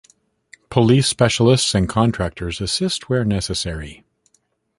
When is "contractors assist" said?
1.87-3.07